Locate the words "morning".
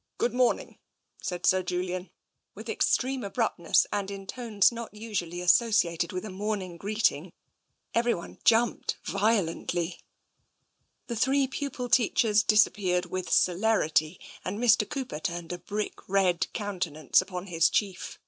0.34-0.80, 6.30-6.78